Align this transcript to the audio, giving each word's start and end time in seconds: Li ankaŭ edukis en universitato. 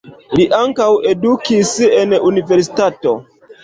Li 0.37 0.47
ankaŭ 0.59 0.87
edukis 1.13 1.77
en 2.01 2.19
universitato. 2.33 3.19